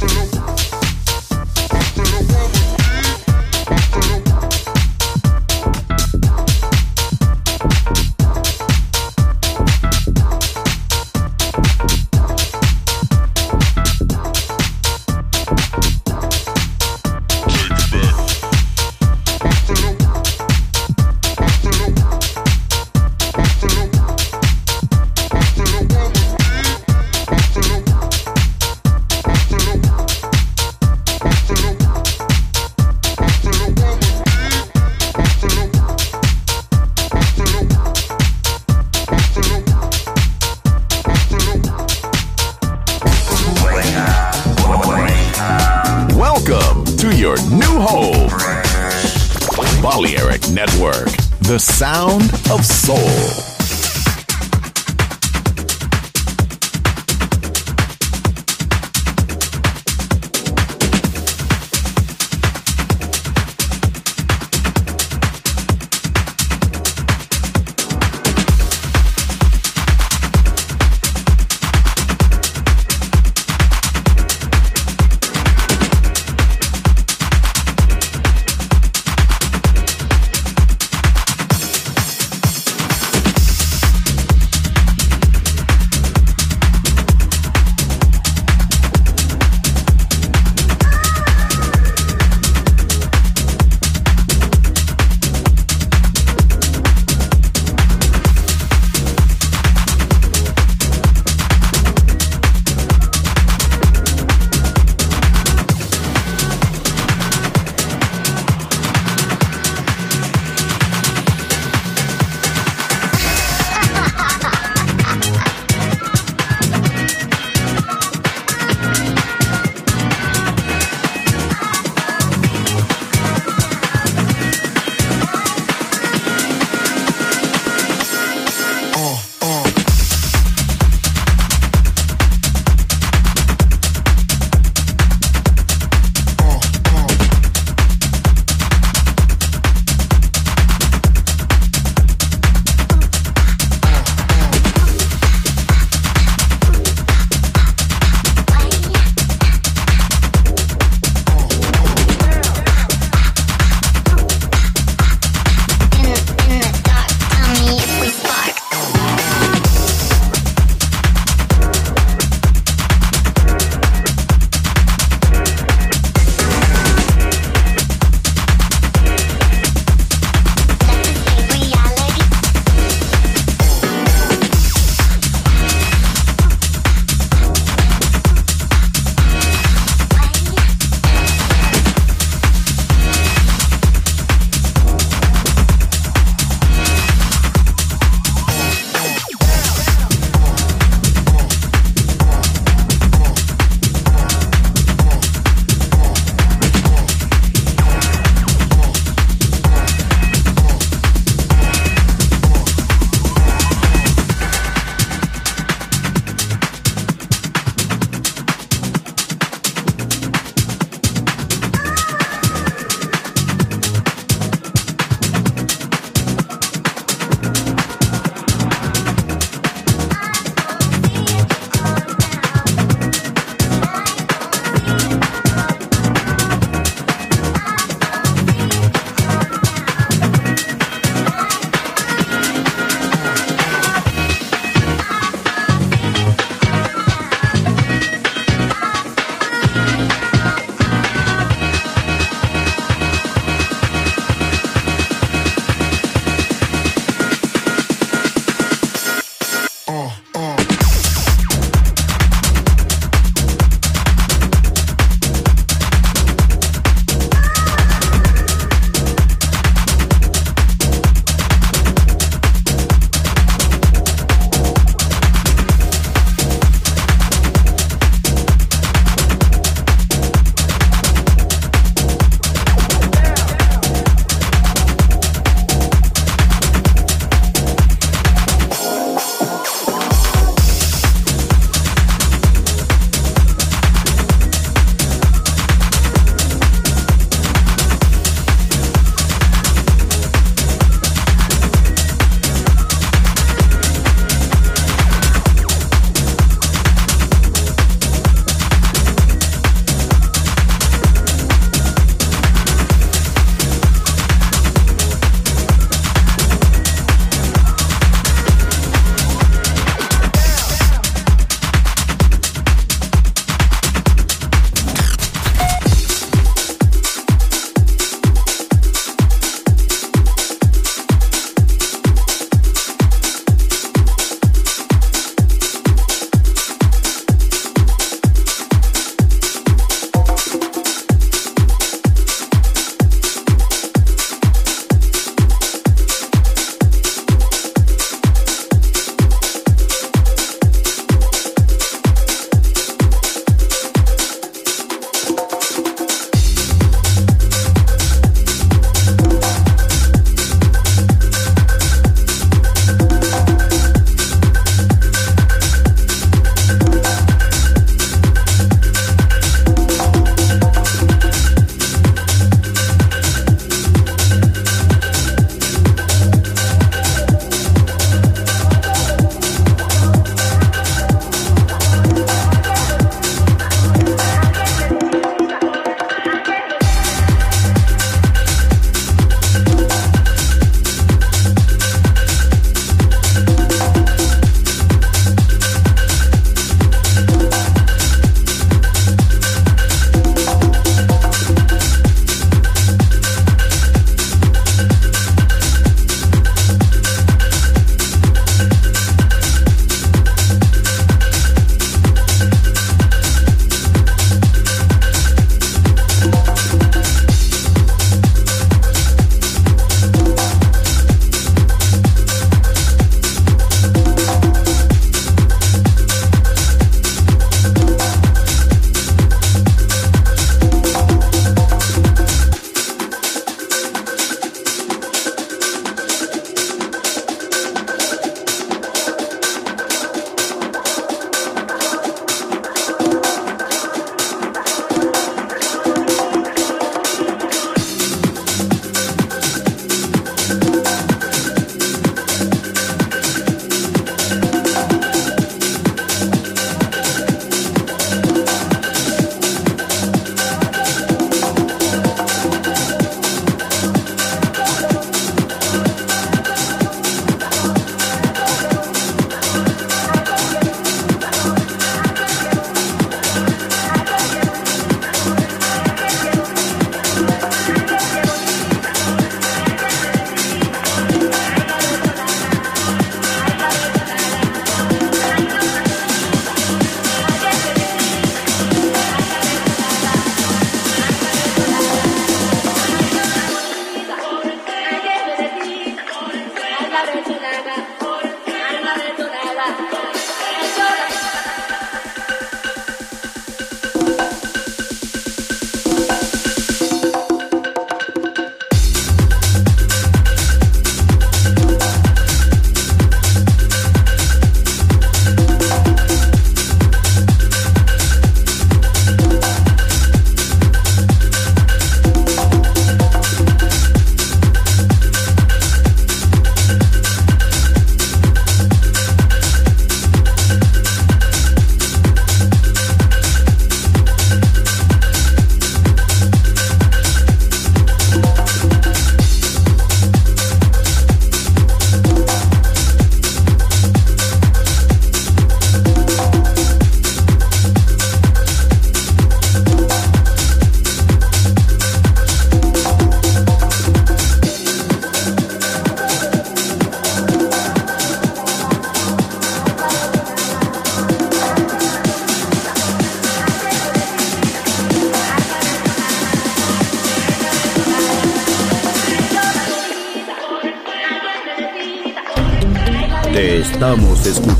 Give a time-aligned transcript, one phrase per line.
[0.00, 0.35] buffalo.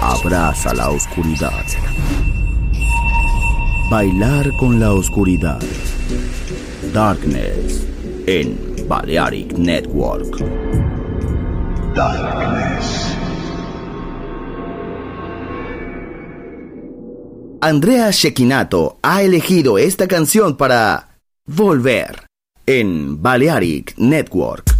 [0.00, 1.66] Abraza la oscuridad.
[3.90, 5.60] Bailar con la oscuridad.
[6.94, 7.86] Darkness
[8.26, 10.38] en Balearic Network.
[11.94, 13.18] Darkness.
[17.60, 22.24] Andrea Shekinato ha elegido esta canción para Volver
[22.64, 24.71] en Balearic Network.